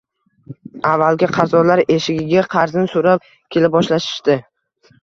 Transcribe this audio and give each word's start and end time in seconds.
Avvalgi 0.91 1.29
qarzdorlar 1.35 1.83
eshigiga 1.97 2.45
qarzni 2.57 2.87
soʻrab 2.97 3.31
kela 3.55 3.73
boshlashdi. 3.79 4.43